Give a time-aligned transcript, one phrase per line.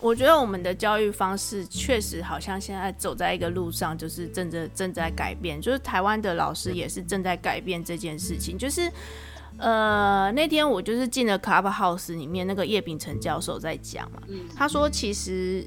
[0.00, 5.60] 我我觉得我们的教育方式确实好像现在走在一个路上，就是正在正在改变。
[5.60, 8.56] 就是台湾的老师也是正在改变这件事情。
[8.56, 8.90] 就是
[9.58, 14.20] 呃，那天我就是进了 Clubhouse 里面，那个叶秉成教授在讲嘛，
[14.56, 15.66] 他说其实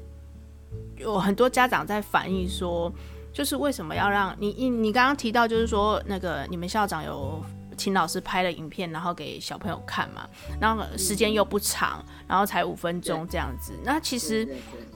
[0.96, 2.92] 有很多家长在反映说，
[3.32, 7.42] 就是为什么要让你你你刚刚提到，就是说那个你们校长有。
[7.76, 10.28] 请老师拍了影片，然后给小朋友看嘛，
[10.60, 13.72] 然后时间又不长，然后才五分钟这样子。
[13.84, 14.48] 那其实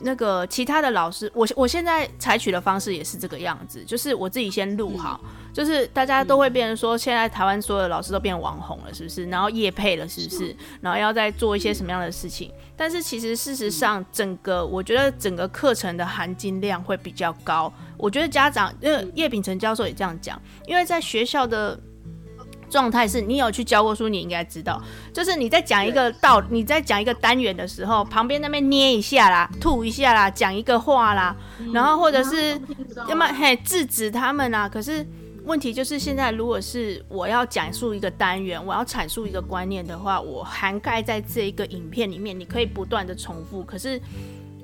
[0.03, 5.21] 那个其他的老师，我我现在采取的方式也是这个样子，就是我自己先录好，
[5.53, 9.27] 就是大家都会变成说，现在台湾所有的老师都变网红了，是不是？
[9.27, 10.57] 然后业配了，是不是？
[10.81, 12.51] 然后要再做一些什么样的事情？
[12.77, 17.71] 但是其实事实上，整个我觉得整个课程的含金量会比较高。
[17.99, 21.79] 我觉得家长，因为叶秉成教授也这样讲，因为在学校的。
[22.71, 24.81] 状态是你有去教过书，你应该知道，
[25.13, 31.37] 就是你在讲一个道，你在讲一个单元的时候，旁边那边捏一下啦，吐一下啦，讲一个话啦，
[31.75, 32.59] 然后或者是
[33.09, 34.69] 要么嘿制止他们啦。
[34.69, 35.05] 可是
[35.45, 43.65] 问题就是现在，如果是我要讲述一个单元，我要阐述一个观念的话，我涵盖在这一个影片里面，你可以不断的重复。
[43.65, 44.01] 可是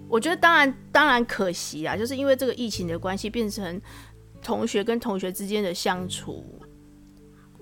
[0.09, 3.81] 我觉得当然当然可惜啊，就是因为这个疫情的关系，变成
[4.43, 6.45] 同学跟同学之间的相处。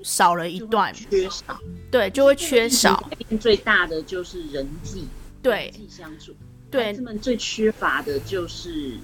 [0.05, 1.59] 少了一段，缺少，
[1.91, 3.11] 对，就会缺少。
[3.41, 5.07] 最大的就是人际，
[5.43, 6.35] 对，人际相处。
[6.71, 8.99] 对，孩子们最缺乏的就是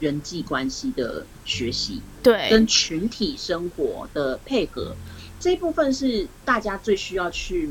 [0.00, 4.96] 人际关系的学习，对，跟群体生活的配合，
[5.38, 7.70] 这一部分是大家最需要去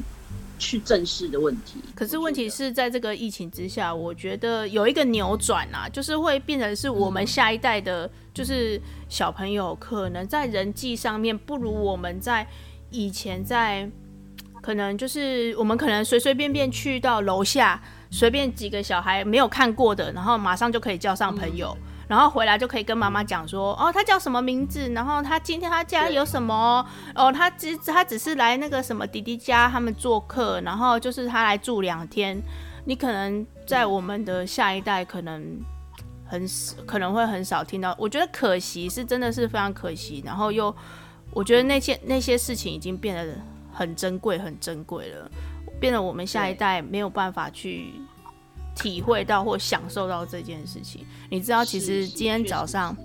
[0.59, 1.79] 去正视的问题。
[1.95, 8.07] 可是问题是在这个疫情之下，我觉得有一个扭转啊，就是会变成是我们下一代的。
[8.33, 12.47] 就是小朋友可能在人际上面不如我们在
[12.89, 13.87] 以前在，
[14.61, 17.79] 可能就是我们可能随随便便去到楼下，
[18.09, 21.77] 随便几个小孩没有看过的，然后马上就可以交上朋友，
[22.07, 26.83] 然后回来就可以跟妈妈讲说，哦，他叫什么名字，然后他今天他家有什么，
[27.13, 32.41] 哦，他只他只是来那个什么弟弟家他们做客，然后就是他来住两天，
[32.85, 35.59] 你可能在我们的下一代可能。
[36.33, 36.47] 很，
[36.87, 40.23] 可能会很少听到，我觉得可惜是真的是非常可惜。
[40.25, 40.75] 然后又，
[41.29, 43.35] 我觉得那些那些事情已经变得
[43.71, 45.29] 很珍贵，很珍贵了，
[45.79, 47.93] 变得我们下一代没有办法去
[48.73, 51.05] 体会到或享受到这件事情。
[51.29, 52.97] 你知道，其实今天早上，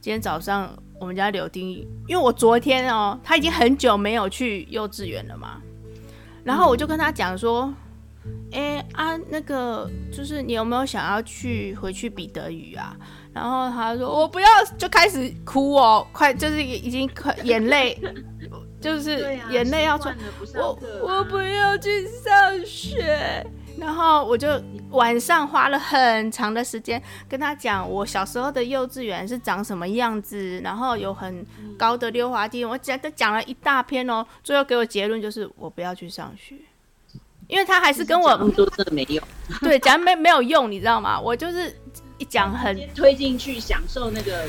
[0.00, 1.70] 今天早上我们家柳丁，
[2.08, 5.62] 因为我昨天哦，他已经很久没有去幼稚园了嘛，
[6.42, 7.72] 然后我就跟他讲说。
[8.52, 12.96] 哎、欸、啊，那个就是你有没有想要去回去彼得语啊？
[13.32, 14.48] 然后他说我不要，
[14.78, 18.00] 就开始哭哦，快就是已经快眼泪，
[18.80, 20.16] 就是眼泪要出来。
[20.54, 23.46] 我我不要去上学。
[23.78, 24.48] 然后我就
[24.88, 31.44] 晚上花了很长的时间跟他讲我小时候的幼稚园是长什么样子，然后有很
[31.76, 34.26] 高的溜滑梯，我讲都讲了一大篇哦。
[34.42, 36.56] 最后给我结论就是我不要去上学。
[37.48, 39.22] 因为他还是跟我说真的没用，
[39.62, 41.20] 对，讲没没有用，你知道吗？
[41.20, 41.74] 我就是
[42.18, 44.44] 一讲很推进去享受那个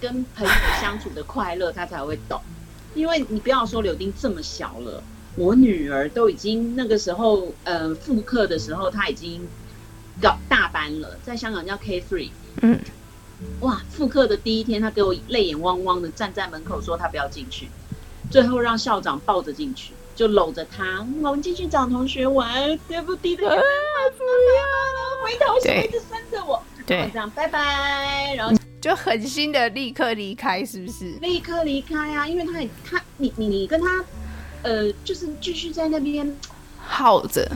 [0.00, 2.40] 跟朋友相处的快乐，他才会懂。
[2.94, 5.02] 因为你不要说柳丁这么小了，
[5.36, 9.46] 我女儿都已经那个时候，呃，复课的时候，她已经
[10.20, 12.30] 搞大班了，在香港叫 K three。
[12.62, 12.80] 嗯，
[13.60, 17.68] 哇，复课的第一天，她给我泪眼汪汪的站在门口说她不要进去，
[18.30, 19.92] 最后让校长抱着进去。
[20.18, 22.52] 就搂着他，我们继续找同学玩，
[22.88, 23.36] 对不对？
[23.36, 23.52] 不要，
[25.22, 31.04] 回头是一直跟着我，对，这样拜拜，然后就狠心的立刻离开，是不是？
[31.20, 32.26] 立刻离开啊！
[32.26, 34.04] 因为他也他你你你跟他，
[34.62, 36.36] 呃，就是继续在那边
[36.84, 37.48] 耗着，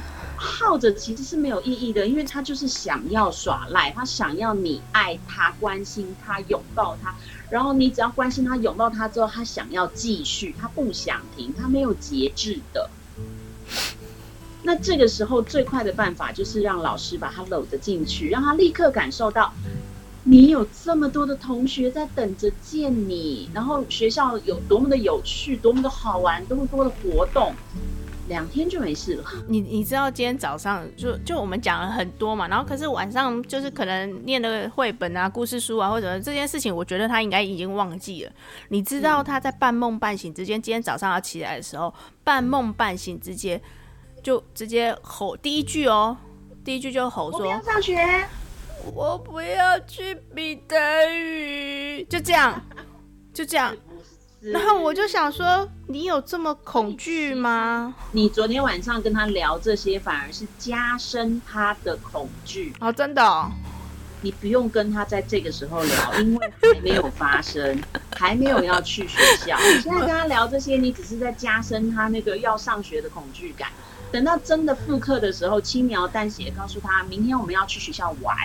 [0.43, 7.15] 耗着其实是没有意义的，因为他就是想要耍赖，他想要你爱他、关心他、拥抱他。
[7.49, 12.91] 然后你只要关心他、拥抱他之后，他想要继续，他不想停，他没有节制的。
[14.65, 19.53] 那这个时候最快的办法就是让老师把他搂着进去，让他立刻感受到
[20.25, 27.55] 你有这么多的同学在等着见你，然后学校有多么的有趣、多么的好玩、多么多的活动。
[28.29, 29.25] 两天就没事了。
[29.49, 38.33] 你你知道今天早上就就我们讲了很多嘛，然后可是晚上就是可能念的绘本啊、故事书啊或者这件事情，我觉得他应该已经忘记了。
[38.69, 41.93] 你知道他在半梦半醒之间，今天早上要起来的时候，
[42.23, 43.61] 半梦半醒之间
[44.23, 46.17] 就直接吼第一句哦，
[46.65, 48.25] 第一句就吼说：“我不要上学，
[48.95, 50.77] 我不要去比德
[51.13, 52.63] 语。”就这样，
[53.35, 53.77] 就这样。
[54.43, 57.95] 然后我就想说，你有这么恐惧吗？
[58.11, 63.51] 你昨天晚上跟他聊这些，反而是加深他的恐惧哦，真的哦。
[64.23, 67.81] 你不用跟他在这个时候聊，因为还没有发生，
[68.17, 69.57] 还没有要去学校。
[69.59, 73.69] 你现在跟他聊这些，你只是在加深他那个要上学的恐惧感。
[74.11, 78.37] 等到真的复课的时候，轻描淡写告诉他，明天我们要去学校玩。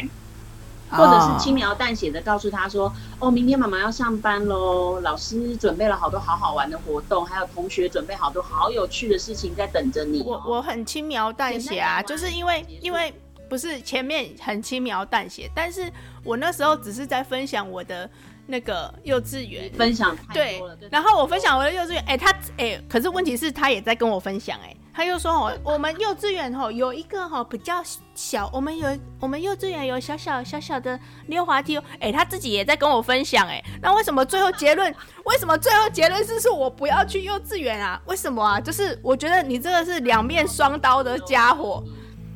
[0.90, 13.14] 或者是轻描淡写的告诉他说：“哦，明天妈妈要上班喽，老师准备了好多好好玩的活动，还有同学准备好多好有趣的事情在等着你。”我我很轻描淡写啊，就是因为因为
[13.50, 15.92] 不是前面很轻描淡写，但是
[16.24, 18.10] 我那时候只是在分享我的。
[18.50, 27.84] 那个幼稚园分享太多了，对，然后我分享我的幼稚园，哎、欸，他哎、欸，可是问题是，他也在跟我分享、欸，哎，他又说哦，我们幼稚园哦有一个哦比较
[28.16, 34.92] 小，我们有我们幼稚园有小小小小的溜滑梯哦，哎、欸，他自己也在跟我分享、欸，哎，那为什么最后结论？
[35.26, 38.02] 为什么最后结论是说我不要去幼稚园啊？
[38.08, 38.60] 为什么啊？
[38.60, 41.84] 就是我觉得你这个是两面双刀的家伙，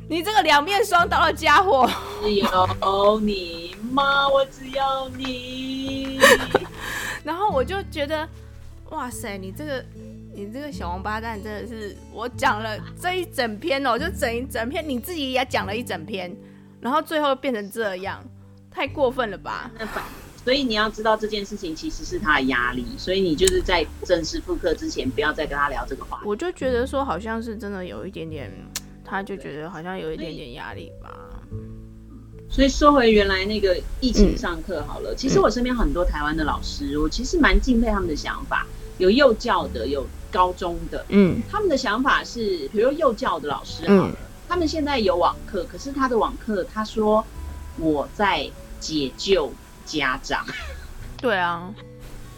[0.08, 1.90] 你这个两面双刀的家伙，
[2.22, 4.28] 只有你吗？
[4.28, 6.20] 我只要你。
[7.26, 8.28] 然后我就觉得，
[8.90, 9.84] 哇塞，你这个，
[10.34, 16.34] 你这个小王八蛋，真的是我讲了这一整篇哦，就整一整篇，你自己也讲了一整篇，
[16.80, 18.22] 然后最后变成这样，
[18.70, 19.70] 太过分了吧？
[20.44, 26.24] 所以你要知道这件事情其实是他的压力，所以你就是在正式复课之前，不要再跟他聊这个话题。
[26.26, 28.50] 我就觉得说，好像是真的有一点点，
[29.04, 31.10] 他就觉得好像有一点点压力吧。
[32.50, 38.66] 所以说回原来那个疫情上课好了，嗯、其实我身边很多台湾的老师，我其实蛮敬佩他们的想法，
[38.98, 44.16] 有幼教的，有高中的，嗯，他们的想法是，比如幼教的老师好了，嗯、
[44.48, 47.24] 他们现在有网课，可是他的网课他说
[47.78, 48.50] 我在
[48.80, 49.52] 解救
[49.84, 50.46] 家长，
[51.18, 51.72] 对啊，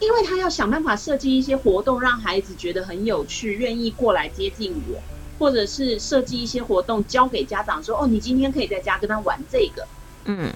[0.00, 5.00] 因为他要想办法设计一些活动，让孩子觉得很有趣，愿意过来接近我，
[5.38, 9.86] 或者是设计一些活动交给家长说，哦，你今天可以在家跟他玩这个。
[10.26, 10.50] 嗯，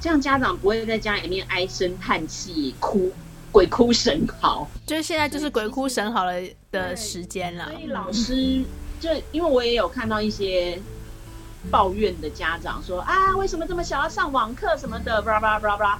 [0.00, 3.12] 这样家长不会在家里面唉声叹气、哭
[3.56, 4.68] 鬼哭神嚎。
[4.84, 6.32] 就是现在就是鬼哭神嚎了
[6.70, 7.64] 的时间了。
[7.70, 8.62] 所以老师
[9.00, 10.78] 就因为我也有看到一些
[11.70, 15.98] 抱怨的家长说啊，为什么这么小要上网课什么的，巴拉巴拉巴拉巴拉。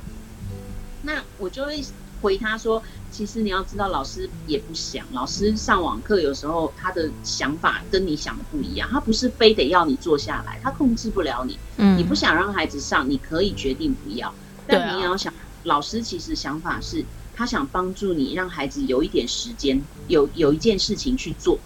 [1.01, 1.83] 那我就会
[2.21, 2.83] 回他说。
[3.11, 5.07] 其实你要知道，老师也不想。
[5.13, 11.59] 老师上网课有时候他的想法跟你想的不一样，他不是非得要你坐下来，他控制不了你。
[11.79, 14.35] 嗯，你不想让孩子上，你可以决定不要。
[14.67, 15.33] 但你也要想，
[15.63, 17.03] 老师其实想法是，
[17.37, 21.59] 他想帮助你，让孩子有一点时间，有有一件事情去做。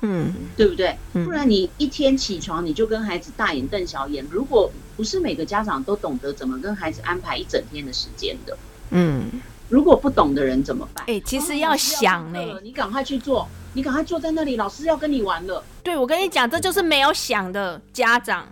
[0.00, 0.96] 嗯，对不对？
[1.12, 4.26] 不然你一天起床你就跟孩子大眼瞪小眼。
[4.30, 8.56] 如果不是每个家长都懂得怎么跟孩子安排一整天的时间的，
[8.90, 9.40] 嗯。
[9.70, 11.04] 如果不懂的人怎么办？
[11.04, 15.62] 哎、欸，其实要想呢、欸哦，你赶快去做，你赶快坐在那里，老师要跟你玩了。
[15.82, 18.46] 对，我跟你讲，这就是没有想的家长，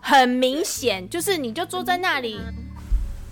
[0.00, 2.40] 很明显，就是你就坐在那里，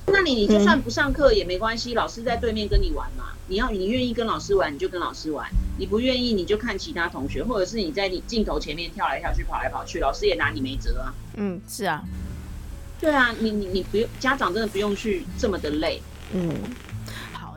[0.06, 3.32] 那你你就算不上课也没关系，嗯、老师在对面跟你玩嘛。
[3.46, 5.44] 你要你愿意跟老师玩，你就跟老师玩；
[5.78, 11.12] 你不愿意，你就看其他同学，或者是你在你镜头前面跳来跳去、跑来跑去，老师也拿你没辙啊。
[11.36, 12.02] 嗯，是啊，
[13.00, 16.00] 对啊，你你你不用，家长真的不用去这么的累。
[16.32, 16.54] 嗯。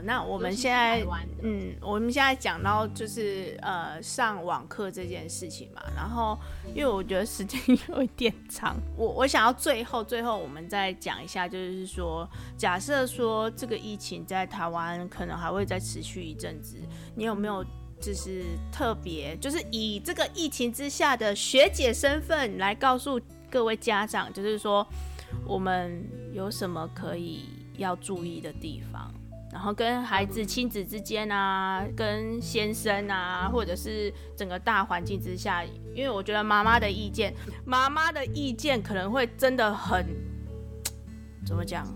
[0.04, 1.04] 那我们现在，
[1.42, 6.38] 嗯，我们现在讲到就是呃上网课这件事情嘛，然后
[6.76, 12.28] 因为我觉得时间 有一点长，我我想要最后最后我们再讲一下，就是说
[12.58, 16.78] 假设说这个疫情在台湾可能还会再持续一阵子，
[17.16, 17.66] 你有没有
[18.00, 24.86] 就是特别就是以这个疫情之下的学姐身份来告诉各位家长，就是说
[25.46, 27.46] 我们有什么可以
[27.78, 29.12] 要注意的地方？
[29.58, 37.34] 然后跟孩子亲子之间啊，跟先生啊，或者是整个大环境之下，因为我觉得妈妈的意见，
[37.66, 40.06] 妈妈的意见可能会真的很，
[41.44, 41.88] 怎么讲，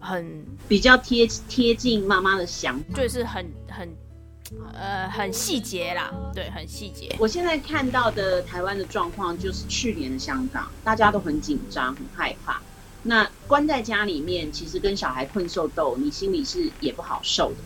[0.00, 3.88] 很比较贴贴近妈妈的想法，就是很很
[4.74, 7.14] 呃很细节啦，对，很细节。
[7.20, 12.60] 我现在看到的台湾的状况，就是去年的香港，大家都很紧张，很害怕。
[13.02, 17.56] 那关在家里面，其实跟小孩困兽斗，你心里是也不好受的。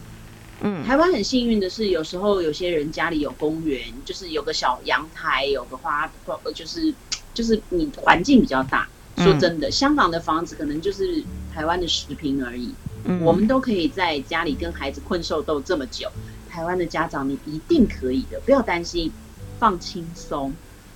[0.60, 6.10] 嗯，台湾很幸运的是，有时候有些人家里有公园，就是有个小阳台，有个花，
[6.54, 6.94] 就是
[7.34, 8.88] 就是你环境比较大。
[9.16, 11.22] 说真的，香港的房子可能就是
[11.52, 12.72] 台湾的十平而已。
[13.04, 16.10] 嗯，我们都可以在家里跟孩子困兽斗这么久。
[16.48, 19.12] 台湾的家长，你一定可以的，不要担心，
[19.58, 20.52] 放轻松。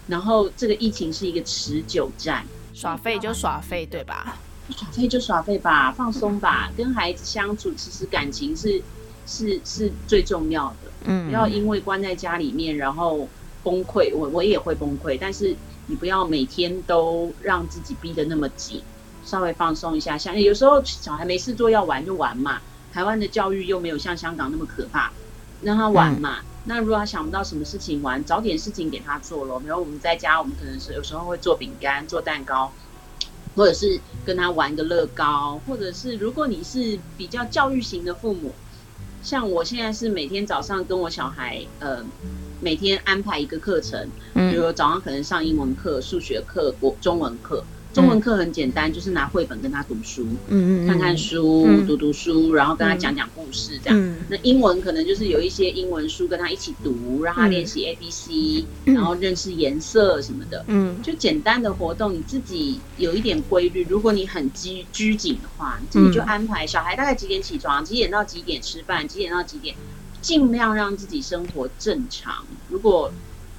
[0.06, 2.46] 然后这个疫情是一个持久战，
[2.78, 4.36] 耍废就耍废，对吧？
[4.70, 8.80] 耍废就耍废吧，放松吧，跟孩子相处，其实感情是
[9.26, 10.90] 是是最重要的。
[11.06, 13.28] 嗯，不要因为关在家里面然后
[13.64, 15.56] 崩溃，我我也会崩溃，但是。
[15.90, 18.82] 你不要每天都让自己逼得那么紧，
[19.24, 20.18] 稍微放松一下。
[20.18, 22.60] 像有时候小孩没事做要玩就玩嘛。
[22.92, 25.10] 台湾的教育又没有像香港那么可怕，
[25.62, 26.40] 让他玩嘛。
[26.40, 29.58] 嗯、那如果他想不到什么事情玩，找点事情给他做咯。
[29.58, 32.70] 比如我们在家，我们可能是有时候会做饼干、做蛋糕，
[33.56, 38.52] 或者是跟他玩个乐高，或者是如果你是比较教育型的父母，
[39.22, 42.04] 像我现在是每天早上跟我小孩，呃。
[42.60, 47.64] 每天安排一个课程，比如早上可能上英文课、数学课、国中文课。
[47.92, 53.98] 中文课很简单，就是拿绘本跟他读书，嗯嗯，看看书，嗯、读读书，然后跟他讲讲故事，这样。
[53.98, 63.86] 嗯、那英文可能就是有一些英文书跟他一起读，让他练习 A B C，嗯、然后认识颜色什么的，嗯，就简单的活动，你自己有一点规律。
[63.88, 69.74] 如果你很拘拘谨的话，你自己就安排小孩大概几点起床，几点到几点吃饭，几点到几点。
[70.20, 72.44] 尽量让自己生活正常。
[72.68, 73.12] 如果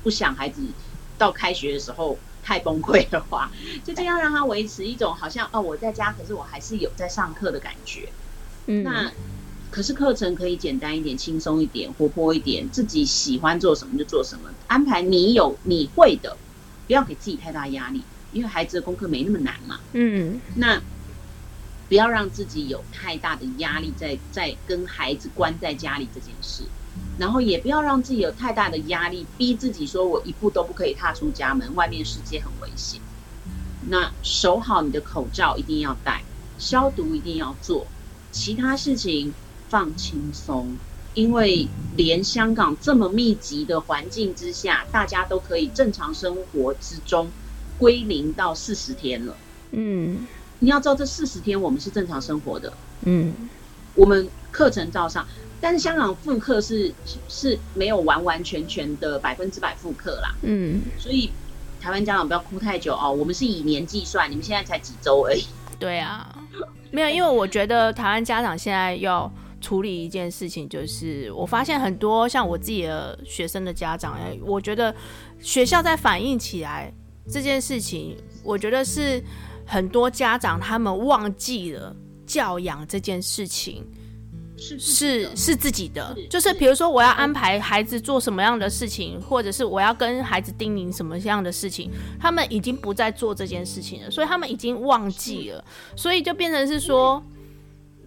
[0.03, 0.61] 不想孩子
[1.17, 2.19] 到开学的时候
[2.49, 3.51] 太崩溃的话，
[3.85, 8.09] 就这样让他维持一种好像哦，我在家，可是我还是有在上课的感觉。
[8.65, 9.11] 嗯，那
[9.69, 16.35] 可是课程可以简单一点、轻松一点、活泼一点，自己喜欢做什么就做什么，安排你有你会的，
[16.87, 18.01] 不要给自己太大压力，
[18.31, 19.79] 因为孩子的功课没那么难嘛。
[19.93, 20.81] 嗯，那。
[21.87, 26.61] 不要让自己有太大的压力在，在在跟孩子关在家里这件事，
[27.17, 33.01] 然后也不要让自己有太大的压力，逼自己说我一步都不可以踏出家门，外面世界很危险。
[33.89, 36.23] 那守好你的口罩一定要戴，
[36.57, 37.87] 消毒一定要做，
[38.31, 39.33] 其他事情
[39.69, 40.77] 放轻松，
[41.13, 47.29] 因为连香港这么密集的环境之下，大家都可以正常生活之中
[47.77, 49.35] 归零到四十天了。
[49.71, 50.27] 嗯。
[50.61, 53.33] 你要知道，这四十天我们是正常生活的，嗯，
[53.95, 55.25] 我们课程照上，
[55.61, 56.93] 但是香港复课是
[57.27, 61.29] 是没有完完全全的百分之百复课啦，嗯，所以
[61.79, 65.43] 台湾家长不要哭太久哦，我们是以年计算，你们现在才几周而已。
[65.77, 66.33] 对啊，
[66.91, 74.93] 没有，因为我觉得台湾家长现在要处理一件事情，就是我发现很多像我自己的学生的家长，哎，我觉得
[75.39, 76.93] 学校在反映起来
[77.29, 79.23] 这件事情，我觉得是。
[79.71, 83.85] 很多家长他们忘记了教养这件事情
[84.59, 91.89] 是是是自己的，就是比如说我要安排孩子做什么样的事情，或者是我要跟孩子叮咛什么样的事情，
[92.19, 95.63] 他们已经不再做这件事情了，所以他们已经忘记了，
[95.95, 97.23] 所以就变成是说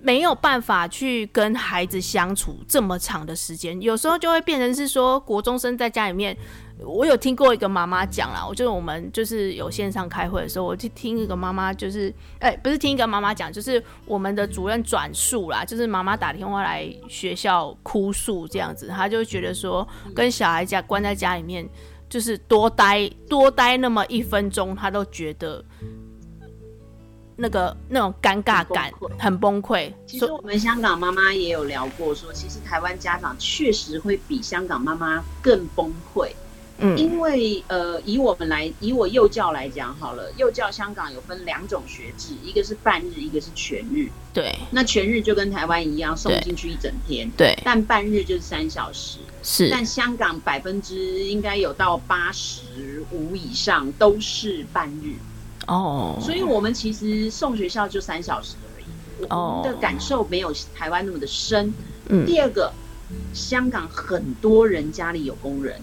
[0.03, 6.37] 没有办法去跟孩子相处这么长的时间，有时候就会变成是说国中生在家里面。
[6.85, 21.69] 我有听过一个妈妈讲啦，我就是我们就是有线上开会的时候，我就听一个妈妈，就是哎、不是听一个妈妈讲，就是我们的主任转述啦，就是妈妈打电话来学校哭诉这样子，她就觉得说跟小孩家关在家里面，
[22.09, 25.65] 就是多待多待那么一分钟，她都觉得
[27.37, 29.93] 那个那种尴尬感很崩溃。
[30.07, 36.31] 其实我们香港妈妈也有聊过说，说其实台湾家长确实会比香港妈妈更崩溃。
[36.79, 44.09] 嗯，因为呃，以我们来，以我幼教来讲好了，幼教香港有分两种学制，一个是半日，一个是全日。
[44.33, 47.31] 对，那全日就跟台湾一样，送进去一整天。
[47.37, 49.19] 对，但半日就是三小时。
[49.43, 55.15] 是，但香港百分之应该有到八十五以上都是半日。
[55.73, 59.27] 哦，所以我们其实送学校就三小时而已。
[59.31, 61.73] 哦，我们的感受没有台湾那么的深。
[62.09, 62.73] 嗯，第二个，
[63.33, 65.81] 香港很多人家里有工人。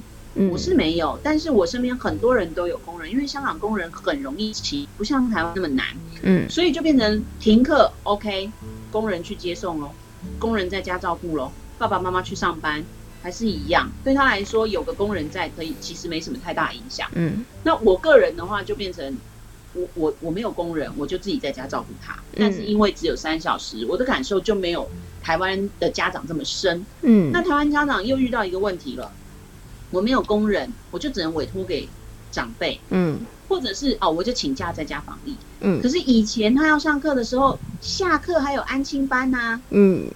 [0.51, 5.85] 我是没有，但是我身边很多人都有工人，因为香港工人很容易骑，不像台湾那么难，
[6.21, 8.49] 嗯，所以就变成停课，OK，
[8.91, 9.91] 工人去接送咯，
[10.37, 12.81] 工人在家照顾咯，爸爸妈妈去上班
[13.21, 19.17] 还是一样，对他来说有个工人在可以，其实没什么太大影响，嗯，那我个人的话就变成
[19.73, 24.89] 我我我没有工人，我就自己在家照顾他，但是因为只有三小时，我的感受就没有
[25.21, 29.11] 台湾的家长这么深，嗯，那台湾家长又遇到一个问题了。
[29.91, 31.89] 我没有工人，我就只能委托给
[32.31, 35.81] 长辈，嗯，或者是哦，我就请假在家防疫，嗯。
[35.81, 40.07] 可是以前他要上课的时候，下课还有安亲班呐，嗯。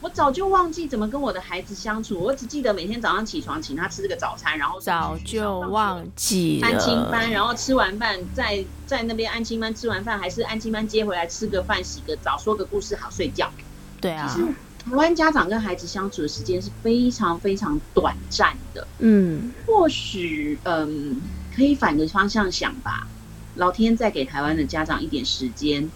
[0.00, 13.50] 我早就忘记怎么跟我的孩子相处，我只记得每天早上起床请他吃这个早餐，然后早就忘记了安亲班，然后吃完饭在在那边安亲班吃完饭，还是安亲班接回来吃个饭、洗个澡、说个故事好睡觉。
[14.00, 14.46] 对啊，其实
[14.84, 18.86] 台湾家长跟孩子相处的时间是非常非常短暂的。
[19.00, 21.20] 嗯，或许嗯，
[21.56, 23.08] 可以反个方向想吧，
[23.56, 25.90] 老天再给台湾的家长一点时间，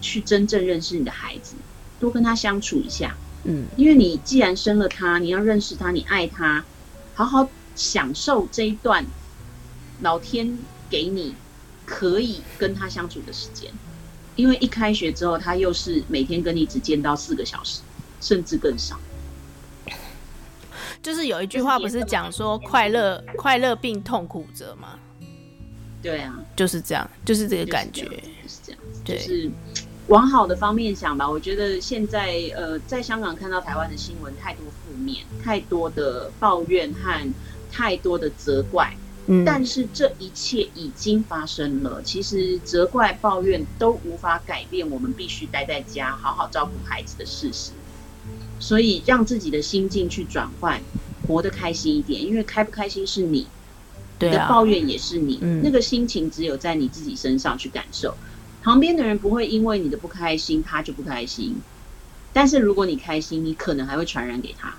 [0.00, 1.54] 去真正认识你的孩子，
[2.00, 3.14] 多跟他相处一下。
[3.44, 6.64] 嗯，因为你既然生了他，你要认识他，你爱他，
[7.14, 9.04] 好好享受这一段
[10.00, 10.56] 老天
[10.88, 11.34] 给你
[11.84, 13.70] 可以跟他相处的时间。
[14.36, 17.80] 因为一开学之后，他又是每天跟你只见到四个小时，
[18.20, 18.98] 甚至更少。
[21.02, 24.98] 就是有一句话不是讲说快乐快乐并痛苦着吗？
[26.00, 29.50] 对啊，就是这样，就是这个感觉，就是这样，就是。
[30.08, 37.34] 往好的方面想吧，我觉得现在呃，在香港看到台湾的新闻太多负面，太多的抱怨和
[37.70, 38.94] 太多的责怪。
[39.26, 47.70] 嗯，但是这一切已经发生了，其实责怪抱怨都无法改变我们必须待在家好好照顾孩子的事实。
[48.58, 50.80] 所以让自己的心境去转换，
[51.26, 53.46] 活得开心一点，因为开不开心是你，
[54.18, 58.14] 对啊，你的抱怨也是你，嗯，那个心情只有在你自己身上去感受。
[58.62, 61.56] 旁边的人不会因为你的不开心，他就不开心。
[62.32, 64.72] 但是如果你开心，你可能还会传染给他。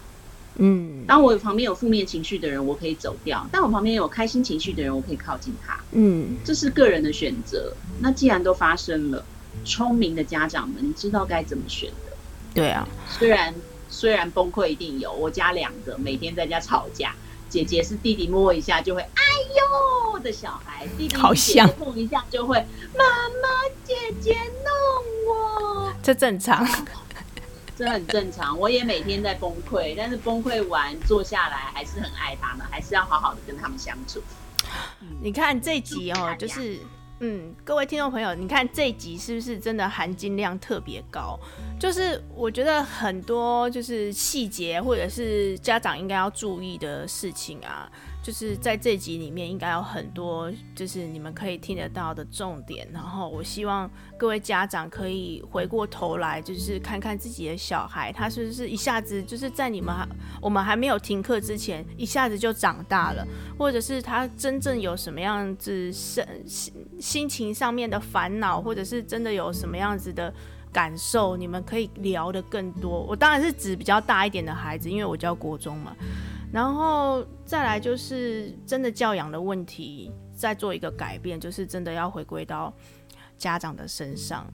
[0.55, 5.79] 嗯，当我旁边有负面情绪的人，我可以走掉；但我旁边有开心情绪的人，我可以靠近他。
[5.91, 7.73] 嗯，这是个人的选择。
[7.99, 9.25] 那既然都发生了，
[9.65, 12.13] 聪明的家长们，你知道该怎么选的。
[12.53, 13.53] 对啊，虽然
[13.89, 17.13] 虽然崩溃一定有，我家两个每天在家吵架。
[17.53, 19.23] 姐姐是弟弟摸一下就会哎
[20.11, 22.57] 呦的小孩，弟弟好像碰一下就会
[22.97, 23.47] 妈妈
[23.83, 26.67] 姐姐弄我，这正常，
[27.77, 28.57] 这很正常。
[28.57, 34.19] 我也每天在崩溃，但是崩溃完坐下来还是很爱他们，还是要好好的跟他们相处。
[35.21, 36.79] 你看这集哦，就是。
[37.19, 41.39] 嗯，各位听众朋友，你看这集是不是真的含金量特别高？
[41.79, 47.89] 就是我觉得很多就是细节或者是家长应该要注意的事情啊。
[48.23, 52.87] 就是在这集里面，应该有很多就是你们可以听得到的重点。
[52.93, 59.93] 然后，我希望各位家长可以回过头来，就是看看自己的小孩，他是不是一下子就是在你们
[60.41, 63.27] 我们还没有停课之前，一下子就长大了，
[63.59, 66.23] 或者是他真正有什么样子心
[67.01, 70.33] 心情上面的烦恼，或者是真的有什么样子的
[70.71, 73.01] 感受，你们可以聊得更多。
[73.01, 75.93] 我当然是指比较大一点的孩子，因为我教国中嘛。
[76.53, 82.71] 然后再来就是真的教养的问题，再做一个改变，就是真的要回归到
[83.39, 84.45] 家长的身上。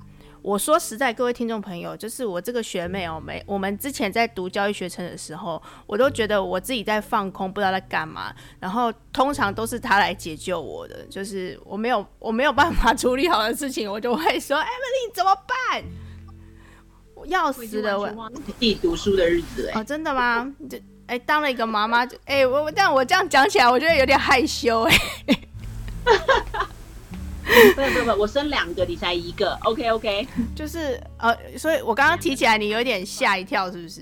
[0.41, 8.33] 我说实在，各位听众朋友，就是我这个学妹哦，没我们之前在读教育学程的时候，我都觉得我自己在放空，不知道在干嘛。
[8.61, 15.83] 然后通常都是她来解救我的，就是我没有我没有办法处理好的事情，我就会说： “Emily 怎么办？”
[17.13, 20.55] 我要死了，我自己读书的日子哎，哦，真的吗？
[20.69, 20.81] 这。
[21.09, 24.95] 哎、欸，当了一个妈妈就哎、我，我但我这样讲起来，我觉得有点害羞哎、
[25.25, 25.39] 欸。
[27.75, 30.27] 不不不，我生两个，你才一个，OK OK。
[30.55, 34.01] 就是呃，所以我刚刚提起来，你有点吓一跳，是不是？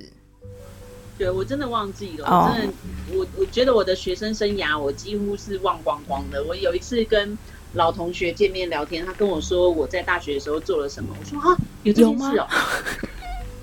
[1.18, 2.74] 对，我真的忘记了，我真的，
[3.14, 6.44] 我我觉得我的学生生涯我几乎是忘光光的。
[6.44, 7.38] 我有一次跟
[7.72, 12.50] 老同学见面聊天，他跟我说我在大学的时候做了什么，我说啊，有这件事哦、喔，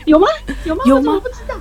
[0.07, 0.27] 有吗？
[0.65, 0.83] 有吗？
[0.87, 0.97] 有吗？
[0.97, 1.54] 我怎么不知道。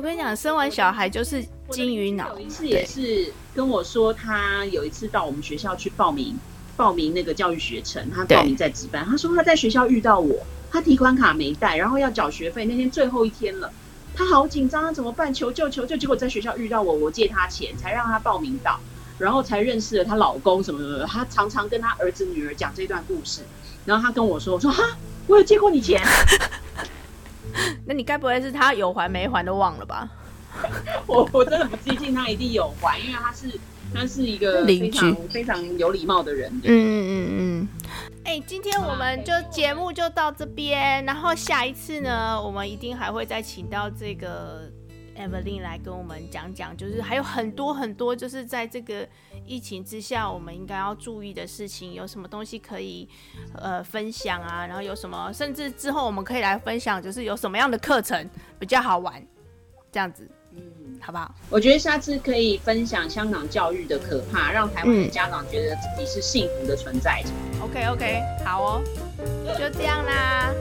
[0.00, 2.32] 我跟你讲，生完小孩就是金鱼脑。
[2.32, 6.38] 有一次也是跟我说，他有一次到我们学校去报名，
[6.74, 9.04] 报名那个教育学程，他报名在值班。
[9.04, 10.34] 他说他在学校遇到我，
[10.70, 13.70] 他提款卡没带，然后要缴学费，那天最后一天了，
[14.14, 15.34] 他好紧张，他怎么办？
[15.34, 15.98] 求救求救！
[15.98, 18.80] 结果在学校遇到我，我借他钱才让他报名到，
[19.18, 21.04] 然后才认识了她老公什么什么的。
[21.04, 23.42] 他常常跟他儿子女儿讲这段故事，
[23.84, 26.02] 然后他跟我说：“我说哈，我有借过你钱。”
[27.86, 30.08] 那你该不会是他有还没还都忘了吧？
[31.06, 33.46] 我我真的不记性，他一定有还，因为他是
[33.94, 36.50] 他是一个非常非常有礼貌的人。
[36.62, 37.68] 嗯嗯嗯嗯。
[38.24, 44.70] 哎、欸，今天我们就节目就到这边，然后下一次呢，我们一定还会再请到这个。
[45.16, 49.06] Evelyn 来跟我们讲讲，就是还有很多很多，就是在这个
[49.50, 53.08] 疫情之下，我们应该要注意的事情，有什么东西可以
[53.56, 54.64] 呃分享啊？
[54.64, 59.20] 然后有什么，甚至之后我们可以来分享，就是有什么样的课程比较好玩，
[59.90, 60.62] 这样子，嗯，
[61.00, 61.34] 好不好？
[61.50, 67.20] 我觉得下次可以分享香港教育的可怕，让台湾的家长觉得自己是幸福的存在。
[67.26, 68.82] 嗯、OK OK，好哦，
[69.58, 70.54] 就这样啦，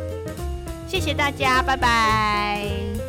[0.88, 3.09] 谢谢大家，拜拜。